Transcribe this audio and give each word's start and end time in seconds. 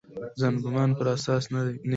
ظن 0.39 0.55
ګومان 0.63 0.89
پر 0.97 1.07
اساس 1.15 1.43
نه 1.53 1.59
وي. 1.65 1.75